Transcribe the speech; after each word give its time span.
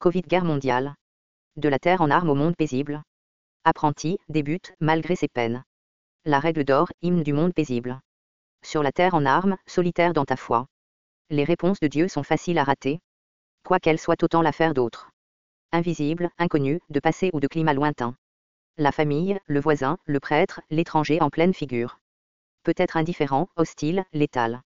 Covid 0.00 0.22
guerre 0.22 0.46
mondiale. 0.46 0.94
De 1.56 1.68
la 1.68 1.78
terre 1.78 2.00
en 2.00 2.10
armes 2.10 2.30
au 2.30 2.34
monde 2.34 2.56
paisible. 2.56 3.02
Apprenti, 3.64 4.18
débute, 4.30 4.72
malgré 4.80 5.14
ses 5.14 5.28
peines. 5.28 5.62
La 6.24 6.40
règle 6.40 6.64
d'or, 6.64 6.88
hymne 7.02 7.22
du 7.22 7.34
monde 7.34 7.52
paisible. 7.52 8.00
Sur 8.62 8.82
la 8.82 8.92
terre 8.92 9.12
en 9.12 9.26
armes, 9.26 9.58
solitaire 9.66 10.14
dans 10.14 10.24
ta 10.24 10.36
foi. 10.36 10.68
Les 11.28 11.44
réponses 11.44 11.80
de 11.80 11.86
Dieu 11.86 12.08
sont 12.08 12.22
faciles 12.22 12.56
à 12.56 12.64
rater. 12.64 13.00
Quoiqu'elles 13.62 13.98
soient 13.98 14.24
autant 14.24 14.40
l'affaire 14.40 14.72
d'autres. 14.72 15.10
Invisibles, 15.70 16.30
inconnus, 16.38 16.80
de 16.88 16.98
passé 16.98 17.28
ou 17.34 17.40
de 17.40 17.46
climat 17.46 17.74
lointain. 17.74 18.16
La 18.78 18.92
famille, 18.92 19.38
le 19.48 19.60
voisin, 19.60 19.98
le 20.06 20.18
prêtre, 20.18 20.62
l'étranger 20.70 21.20
en 21.20 21.28
pleine 21.28 21.52
figure. 21.52 22.00
Peut-être 22.62 22.96
indifférent, 22.96 23.50
hostile, 23.56 24.06
létal. 24.14 24.62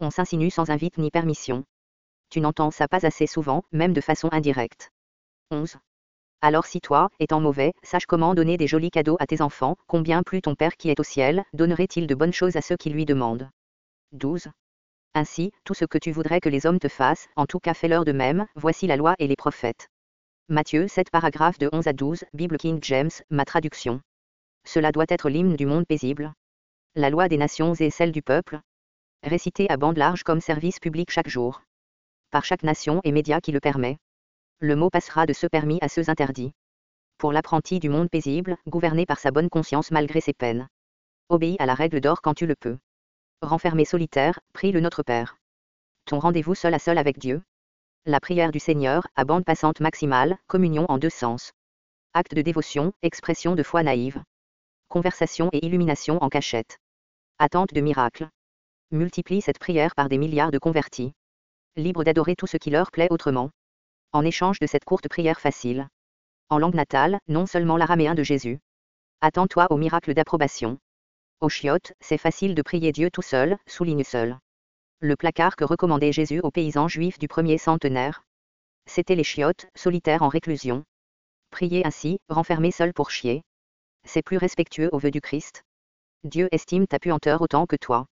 On 0.00 0.10
s'insinue 0.10 0.50
sans 0.50 0.68
invite 0.68 0.98
ni 0.98 1.10
permission. 1.10 1.64
Tu 2.30 2.40
n'entends 2.40 2.70
ça 2.70 2.88
pas 2.88 3.06
assez 3.06 3.26
souvent, 3.26 3.62
même 3.72 3.92
de 3.92 4.00
façon 4.00 4.28
indirecte. 4.32 4.90
11. 5.50 5.76
Alors 6.42 6.66
si 6.66 6.80
toi, 6.80 7.08
étant 7.18 7.40
mauvais, 7.40 7.72
sache 7.82 8.06
comment 8.06 8.34
donner 8.34 8.56
des 8.56 8.66
jolis 8.66 8.90
cadeaux 8.90 9.16
à 9.20 9.26
tes 9.26 9.40
enfants, 9.40 9.76
combien 9.86 10.22
plus 10.22 10.42
ton 10.42 10.54
Père 10.54 10.76
qui 10.76 10.90
est 10.90 11.00
au 11.00 11.04
ciel, 11.04 11.44
donnerait-il 11.54 12.06
de 12.06 12.14
bonnes 12.14 12.32
choses 12.32 12.56
à 12.56 12.62
ceux 12.62 12.76
qui 12.76 12.90
lui 12.90 13.04
demandent? 13.04 13.48
12. 14.12 14.48
Ainsi, 15.14 15.50
tout 15.64 15.74
ce 15.74 15.84
que 15.84 15.98
tu 15.98 16.12
voudrais 16.12 16.40
que 16.40 16.48
les 16.48 16.66
hommes 16.66 16.78
te 16.78 16.88
fassent, 16.88 17.28
en 17.36 17.46
tout 17.46 17.58
cas 17.58 17.74
fais-leur 17.74 18.04
de 18.04 18.12
même, 18.12 18.46
voici 18.54 18.86
la 18.86 18.96
loi 18.96 19.14
et 19.18 19.26
les 19.26 19.36
prophètes. 19.36 19.88
Matthieu 20.48 20.88
7 20.88 21.10
paragraphes 21.10 21.58
de 21.58 21.70
11 21.72 21.86
à 21.86 21.92
12, 21.92 22.24
Bible 22.34 22.58
King 22.58 22.78
James, 22.82 23.10
ma 23.30 23.44
traduction. 23.44 24.00
Cela 24.64 24.92
doit 24.92 25.06
être 25.08 25.30
l'hymne 25.30 25.56
du 25.56 25.66
monde 25.66 25.86
paisible. 25.86 26.32
La 26.94 27.10
loi 27.10 27.28
des 27.28 27.38
nations 27.38 27.74
et 27.74 27.90
celle 27.90 28.12
du 28.12 28.22
peuple. 28.22 28.60
Récité 29.22 29.70
à 29.70 29.76
bande 29.76 29.96
large 29.96 30.22
comme 30.22 30.40
service 30.40 30.78
public 30.78 31.10
chaque 31.10 31.28
jour 31.28 31.62
chaque 32.44 32.62
nation 32.62 33.00
et 33.04 33.12
média 33.12 33.40
qui 33.40 33.52
le 33.52 33.60
permet. 33.60 33.98
Le 34.60 34.76
mot 34.76 34.90
passera 34.90 35.26
de 35.26 35.32
ceux 35.32 35.48
permis 35.48 35.78
à 35.80 35.88
ceux 35.88 36.10
interdits. 36.10 36.52
Pour 37.18 37.32
l'apprenti 37.32 37.78
du 37.78 37.88
monde 37.88 38.10
paisible, 38.10 38.56
gouverné 38.66 39.06
par 39.06 39.18
sa 39.18 39.30
bonne 39.30 39.48
conscience 39.48 39.90
malgré 39.90 40.20
ses 40.20 40.32
peines. 40.32 40.68
Obéis 41.28 41.56
à 41.58 41.66
la 41.66 41.74
règle 41.74 42.00
d'or 42.00 42.22
quand 42.22 42.34
tu 42.34 42.46
le 42.46 42.54
peux. 42.54 42.78
Renfermé 43.42 43.84
solitaire, 43.84 44.40
prie 44.52 44.72
le 44.72 44.80
Notre 44.80 45.02
Père. 45.02 45.38
Ton 46.04 46.18
rendez-vous 46.18 46.54
seul 46.54 46.74
à 46.74 46.78
seul 46.78 46.98
avec 46.98 47.18
Dieu. 47.18 47.42
La 48.04 48.20
prière 48.20 48.50
du 48.50 48.60
Seigneur, 48.60 49.06
à 49.16 49.24
bande 49.24 49.44
passante 49.44 49.80
maximale, 49.80 50.38
communion 50.46 50.86
en 50.88 50.98
deux 50.98 51.10
sens. 51.10 51.52
Acte 52.14 52.34
de 52.34 52.42
dévotion, 52.42 52.92
expression 53.02 53.54
de 53.54 53.62
foi 53.62 53.82
naïve. 53.82 54.22
Conversation 54.88 55.50
et 55.52 55.64
illumination 55.66 56.22
en 56.22 56.28
cachette. 56.28 56.78
Attente 57.38 57.74
de 57.74 57.80
miracle. 57.80 58.28
Multiplie 58.90 59.42
cette 59.42 59.58
prière 59.58 59.94
par 59.94 60.08
des 60.08 60.18
milliards 60.18 60.50
de 60.50 60.58
convertis 60.58 61.12
libres 61.76 62.04
d'adorer 62.04 62.36
tout 62.36 62.46
ce 62.46 62.56
qui 62.56 62.70
leur 62.70 62.90
plaît 62.90 63.08
autrement. 63.10 63.50
En 64.12 64.24
échange 64.24 64.58
de 64.58 64.66
cette 64.66 64.84
courte 64.84 65.08
prière 65.08 65.40
facile. 65.40 65.88
En 66.48 66.58
langue 66.58 66.74
natale, 66.74 67.18
non 67.28 67.46
seulement 67.46 67.76
l'araméen 67.76 68.14
de 68.14 68.22
Jésus. 68.22 68.58
Attends-toi 69.20 69.66
au 69.70 69.76
miracle 69.76 70.14
d'approbation. 70.14 70.78
Au 71.40 71.48
chiottes, 71.48 71.92
c'est 72.00 72.18
facile 72.18 72.54
de 72.54 72.62
prier 72.62 72.92
Dieu 72.92 73.10
tout 73.10 73.22
seul, 73.22 73.58
souligne 73.66 74.04
seul. 74.04 74.38
Le 75.00 75.16
placard 75.16 75.56
que 75.56 75.64
recommandait 75.64 76.12
Jésus 76.12 76.40
aux 76.40 76.50
paysans 76.50 76.88
juifs 76.88 77.18
du 77.18 77.28
premier 77.28 77.58
centenaire. 77.58 78.22
C'était 78.86 79.14
les 79.14 79.24
chiottes, 79.24 79.66
solitaires 79.74 80.22
en 80.22 80.28
réclusion. 80.28 80.84
Prier 81.50 81.86
ainsi, 81.86 82.18
renfermé 82.28 82.70
seul 82.70 82.94
pour 82.94 83.10
chier. 83.10 83.42
C'est 84.04 84.22
plus 84.22 84.38
respectueux 84.38 84.88
au 84.92 84.98
vœu 84.98 85.10
du 85.10 85.20
Christ. 85.20 85.64
Dieu 86.24 86.48
estime 86.52 86.86
ta 86.86 86.98
puanteur 86.98 87.42
autant 87.42 87.66
que 87.66 87.76
toi. 87.76 88.06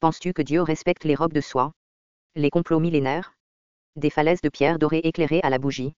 Penses-tu 0.00 0.32
que 0.32 0.42
Dieu 0.42 0.62
respecte 0.62 1.04
les 1.04 1.14
robes 1.14 1.32
de 1.32 1.40
soie? 1.40 1.72
Les 2.36 2.50
complots 2.50 2.80
millénaires 2.80 3.36
Des 3.94 4.10
falaises 4.10 4.40
de 4.40 4.48
pierre 4.48 4.80
dorée 4.80 4.98
éclairées 4.98 5.40
à 5.44 5.50
la 5.50 5.58
bougie. 5.58 5.94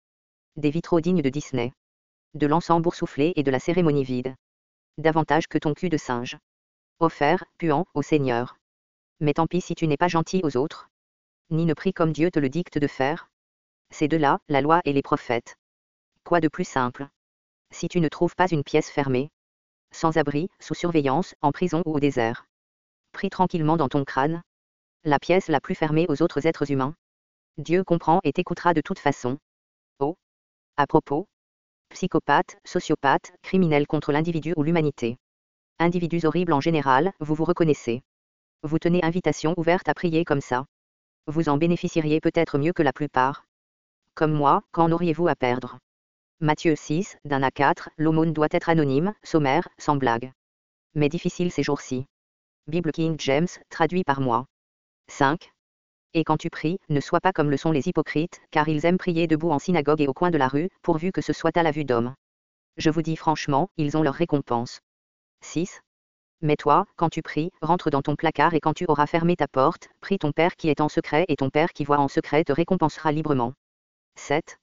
Des 0.58 0.70
vitraux 0.70 1.00
dignes 1.00 1.22
de 1.22 1.30
Disney. 1.30 1.72
De 2.34 2.46
l'encens 2.46 2.82
boursouflé 2.82 3.32
et 3.38 3.44
de 3.44 3.52
la 3.52 3.60
cérémonie 3.60 4.04
vide. 4.04 4.36
Davantage 4.98 5.48
que 5.48 5.58
ton 5.58 5.74
cul 5.74 5.88
de 5.88 5.96
singe. 5.96 6.38
Offert, 7.00 7.46
puant, 7.58 7.86
au 7.94 8.02
Seigneur. 8.02 8.58
Mais 9.22 9.34
tant 9.34 9.48
pis 9.48 9.62
si 9.62 9.76
tu 9.76 9.88
n'es 9.88 9.96
pas 9.96 10.10
gentil 10.10 10.42
aux 10.44 10.58
autres. 10.58 10.90
Ni 11.52 11.66
ne 11.66 11.74
prie 11.74 11.94
comme 11.94 12.12
Dieu 12.12 12.32
te 12.32 12.40
le 12.40 12.50
dicte 12.50 12.78
de 12.80 12.88
faire. 12.88 13.30
C'est 13.90 14.10
de 14.10 14.18
là, 14.18 14.40
la 14.50 14.60
loi 14.60 14.82
et 14.84 14.92
les 14.92 15.02
prophètes. 15.02 15.56
Quoi 16.26 16.42
de 16.42 16.50
plus 16.50 16.68
simple? 16.68 17.08
Si 17.72 17.88
tu 17.88 18.02
ne 18.02 18.10
trouves 18.10 18.36
pas 18.36 18.50
une 18.50 18.64
pièce 18.64 18.90
fermée, 18.90 19.30
sans 19.92 20.18
abri, 20.18 20.50
sous 20.60 20.74
surveillance, 20.74 21.34
en 21.42 21.54
prison 21.54 21.82
ou 21.86 21.94
au 21.94 22.00
désert. 22.02 22.46
Prie 23.14 23.30
tranquillement 23.30 23.78
dans 23.78 23.88
ton 23.88 24.04
crâne, 24.04 24.44
la 25.06 25.20
pièce 25.20 25.50
la 25.50 25.62
plus 25.62 25.76
fermée 25.76 26.08
aux 26.10 26.24
autres 26.24 26.48
êtres 26.48 26.72
humains. 26.72 26.96
Dieu 27.60 27.84
comprend 27.84 28.20
et 28.24 28.34
t'écoutera 28.34 28.74
de 28.74 28.82
toute 28.82 28.98
façon. 28.98 29.38
Oh. 30.00 30.16
À 30.78 30.88
propos. 30.88 31.28
Psychopathe, 31.90 32.58
sociopathe, 32.66 33.32
criminel 33.44 33.86
contre 33.86 34.12
l'individu 34.12 34.54
ou 34.58 34.64
l'humanité. 34.64 35.18
Individus 35.78 36.26
horribles 36.26 36.54
en 36.54 36.60
général, 36.60 37.14
vous 37.20 37.36
vous 37.36 37.46
reconnaissez. 37.46 38.02
Vous 38.64 38.80
tenez 38.80 39.04
invitation 39.04 39.54
ouverte 39.58 39.88
à 39.88 39.94
prier 39.94 40.26
comme 40.26 40.42
ça. 40.42 40.66
Vous 41.28 41.50
en 41.50 41.58
bénéficieriez 41.58 42.20
peut-être 42.20 42.58
mieux 42.58 42.74
que 42.74 42.84
la 42.84 42.94
plupart. 42.94 43.46
Comme 44.16 44.34
moi, 44.34 44.64
qu'en 44.72 44.92
auriez-vous 44.92 45.28
à 45.28 45.36
perdre? 45.36 45.78
Matthieu 46.40 46.76
6, 46.76 47.18
d'un 47.26 47.44
à 47.44 47.52
4, 47.52 47.90
l'aumône 47.98 48.34
doit 48.34 48.48
être 48.50 48.70
anonyme, 48.70 49.14
sommaire, 49.24 49.70
sans 49.78 49.98
blague. 49.98 50.32
Mais 50.96 51.10
difficile 51.10 51.52
ces 51.52 51.64
jours-ci. 51.64 52.08
Bible 52.68 52.92
King 52.92 53.16
James, 53.20 53.48
traduit 53.70 54.04
par 54.04 54.20
moi. 54.20 54.48
5. 55.08 55.52
Et 56.14 56.24
quand 56.24 56.38
tu 56.38 56.50
pries, 56.50 56.80
ne 56.90 57.00
sois 57.00 57.20
pas 57.20 57.34
comme 57.34 57.50
le 57.50 57.58
sont 57.58 57.72
les 57.72 57.88
hypocrites, 57.88 58.42
car 58.52 58.68
ils 58.70 58.86
aiment 58.86 58.98
prier 58.98 59.28
debout 59.28 59.52
en 59.52 59.60
synagogue 59.60 60.02
et 60.02 60.08
au 60.08 60.14
coin 60.14 60.32
de 60.32 60.38
la 60.38 60.48
rue, 60.48 60.70
pourvu 60.82 61.12
que 61.12 61.22
ce 61.22 61.34
soit 61.34 61.58
à 61.58 61.64
la 61.64 61.72
vue 61.72 61.86
d'hommes. 61.86 62.14
Je 62.78 62.90
vous 62.90 63.02
dis 63.02 63.16
franchement, 63.16 63.70
ils 63.78 63.98
ont 63.98 64.04
leur 64.04 64.16
récompense. 64.16 64.80
6. 65.42 65.82
Mais 66.42 66.56
toi, 66.56 66.86
quand 66.96 67.10
tu 67.10 67.22
pries, 67.22 67.52
rentre 67.62 67.90
dans 67.90 68.02
ton 68.02 68.16
placard 68.16 68.54
et 68.54 68.60
quand 68.60 68.74
tu 68.74 68.86
auras 68.88 69.08
fermé 69.08 69.36
ta 69.36 69.48
porte, 69.48 69.90
prie 70.02 70.18
ton 70.18 70.32
Père 70.32 70.56
qui 70.56 70.70
est 70.70 70.82
en 70.82 70.90
secret 70.90 71.26
et 71.28 71.36
ton 71.36 71.50
Père 71.50 71.74
qui 71.74 71.86
voit 71.86 72.00
en 72.00 72.08
secret 72.08 72.44
te 72.44 72.52
récompensera 72.52 73.12
librement. 73.12 73.54
7. 74.16 74.58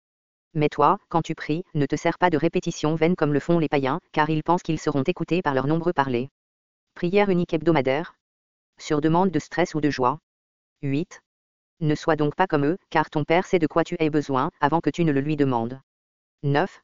Mais 0.54 0.69
toi, 0.69 0.98
quand 1.09 1.22
tu 1.22 1.34
pries, 1.34 1.64
ne 1.74 1.86
te 1.86 1.97
sers 1.97 2.19
pas 2.19 2.30
de 2.30 2.36
répétitions 2.36 2.94
vaines 2.94 3.16
comme 3.16 3.32
le 3.32 3.41
font 3.41 3.59
les 3.59 3.69
païens, 3.69 4.00
car 4.12 4.28
ils 4.28 4.42
pensent 4.42 4.62
qu'ils 4.62 4.80
seront 4.80 5.03
écoutés 5.03 5.41
par 5.41 5.54
leurs 5.54 5.66
nombreux 5.66 5.94
parlers. 5.94 6.28
Prière 6.94 7.30
unique 7.30 7.54
hebdomadaire. 7.54 8.14
Sur 8.78 9.00
demande 9.00 9.30
de 9.30 9.38
stress 9.38 9.74
ou 9.74 9.80
de 9.80 9.88
joie. 9.88 10.19
8. 10.82 11.22
Ne 11.78 11.94
sois 11.94 12.16
donc 12.16 12.34
pas 12.34 12.48
comme 12.48 12.66
eux, 12.66 12.78
car 12.91 13.09
ton 13.09 13.22
Père 13.25 13.47
sait 13.47 13.60
de 13.60 13.69
quoi 13.69 13.84
tu 13.84 13.97
as 14.00 14.10
besoin, 14.10 14.50
avant 14.60 14.81
que 14.81 14.91
tu 14.91 15.04
ne 15.04 15.12
le 15.12 15.20
lui 15.20 15.37
demandes. 15.37 15.81
9. 16.43 16.82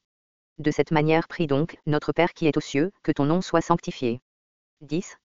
De 0.59 0.71
cette 0.71 0.93
manière 0.93 1.27
prie 1.27 1.49
donc, 1.49 1.79
notre 1.85 2.13
Père 2.13 2.33
qui 2.33 2.47
est 2.47 2.57
aux 2.57 2.61
cieux, 2.61 2.93
que 3.03 3.11
ton 3.11 3.25
nom 3.25 3.41
soit 3.41 3.61
sanctifié. 3.61 4.21
10. 4.83 5.19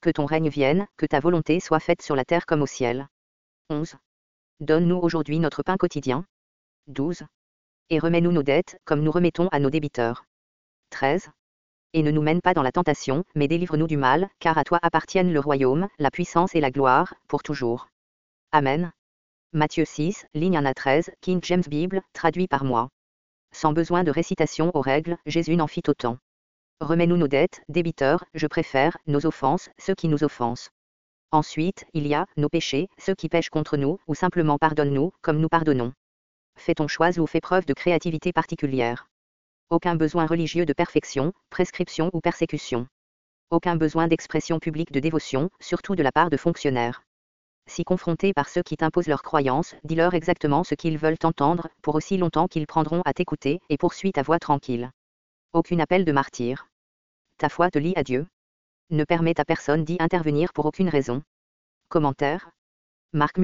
Que 0.00 0.10
ton 0.10 0.26
règne 0.26 0.48
vienne, 0.48 0.88
que 0.96 1.06
ta 1.06 1.20
volonté 1.20 1.60
soit 1.60 1.78
faite 1.78 2.02
sur 2.02 2.16
la 2.16 2.24
terre 2.24 2.44
comme 2.44 2.62
au 2.62 2.66
ciel. 2.66 3.06
11. 3.70 3.94
Donne-nous 4.58 4.98
aujourd'hui 4.98 5.38
notre 5.38 5.62
pain 5.62 5.76
quotidien. 5.76 6.24
12. 6.88 7.22
Et 7.90 8.00
remets-nous 8.00 8.32
nos 8.32 8.42
dettes, 8.42 8.80
comme 8.84 9.02
nous 9.02 9.12
remettons 9.12 9.46
à 9.48 9.60
nos 9.60 9.70
débiteurs. 9.70 10.24
13. 10.90 11.30
Et 11.92 12.02
ne 12.02 12.10
nous 12.10 12.22
mène 12.22 12.40
pas 12.40 12.54
dans 12.54 12.64
la 12.64 12.72
tentation, 12.72 13.24
mais 13.36 13.46
délivre-nous 13.46 13.86
du 13.86 13.96
mal, 13.96 14.28
car 14.40 14.58
à 14.58 14.64
toi 14.64 14.80
appartiennent 14.82 15.32
le 15.32 15.40
royaume, 15.40 15.88
la 16.00 16.10
puissance 16.10 16.56
et 16.56 16.60
la 16.60 16.72
gloire, 16.72 17.14
pour 17.28 17.44
toujours. 17.44 17.88
Amen. 18.50 18.92
Matthieu 19.52 19.84
6, 19.84 20.24
ligne 20.32 20.56
1 20.56 20.64
à 20.64 20.72
13, 20.72 21.10
King 21.20 21.38
James 21.42 21.64
Bible, 21.68 22.00
traduit 22.14 22.48
par 22.48 22.64
moi. 22.64 22.88
Sans 23.52 23.74
besoin 23.74 24.04
de 24.04 24.10
récitation 24.10 24.70
aux 24.74 24.80
règles, 24.80 25.18
Jésus 25.26 25.54
n'en 25.54 25.66
fit 25.66 25.82
autant. 25.86 26.16
Remets-nous 26.80 27.18
nos 27.18 27.28
dettes, 27.28 27.60
débiteurs, 27.68 28.24
je 28.32 28.46
préfère, 28.46 28.96
nos 29.06 29.26
offenses, 29.26 29.68
ceux 29.76 29.94
qui 29.94 30.08
nous 30.08 30.24
offensent. 30.24 30.70
Ensuite, 31.30 31.84
il 31.92 32.06
y 32.06 32.14
a, 32.14 32.24
nos 32.38 32.48
péchés, 32.48 32.88
ceux 32.96 33.14
qui 33.14 33.28
pêchent 33.28 33.50
contre 33.50 33.76
nous, 33.76 33.98
ou 34.06 34.14
simplement 34.14 34.56
pardonne-nous, 34.56 35.12
comme 35.20 35.40
nous 35.40 35.50
pardonnons. 35.50 35.92
Fais 36.56 36.74
ton 36.74 36.88
choix 36.88 37.18
ou 37.18 37.26
fais 37.26 37.42
preuve 37.42 37.66
de 37.66 37.74
créativité 37.74 38.32
particulière. 38.32 39.10
Aucun 39.68 39.94
besoin 39.94 40.24
religieux 40.24 40.64
de 40.64 40.72
perfection, 40.72 41.34
prescription 41.50 42.08
ou 42.14 42.22
persécution. 42.22 42.86
Aucun 43.50 43.76
besoin 43.76 44.08
d'expression 44.08 44.58
publique 44.58 44.90
de 44.90 45.00
dévotion, 45.00 45.50
surtout 45.60 45.96
de 45.96 46.02
la 46.02 46.12
part 46.12 46.30
de 46.30 46.38
fonctionnaires 46.38 47.02
si 47.68 47.84
confronté 47.84 48.32
par 48.32 48.48
ceux 48.48 48.62
qui 48.62 48.76
t'imposent 48.76 49.06
leurs 49.06 49.22
croyances, 49.22 49.76
dis-leur 49.84 50.14
exactement 50.14 50.64
ce 50.64 50.74
qu'ils 50.74 50.98
veulent 50.98 51.18
entendre, 51.22 51.68
pour 51.82 51.94
aussi 51.94 52.16
longtemps 52.16 52.48
qu'ils 52.48 52.66
prendront 52.66 53.02
à 53.04 53.12
t'écouter, 53.12 53.60
et 53.68 53.76
poursuis 53.76 54.12
ta 54.12 54.22
voix 54.22 54.38
tranquille. 54.38 54.90
Aucun 55.52 55.78
appel 55.78 56.04
de 56.04 56.12
martyr. 56.12 56.68
Ta 57.36 57.48
foi 57.48 57.70
te 57.70 57.78
lie 57.78 57.94
à 57.96 58.02
Dieu. 58.02 58.26
Ne 58.90 59.04
permet 59.04 59.38
à 59.38 59.44
personne 59.44 59.84
d'y 59.84 59.96
intervenir 60.00 60.52
pour 60.52 60.66
aucune 60.66 60.88
raison. 60.88 61.22
Commentaire. 61.88 62.50
Marc 63.12 63.38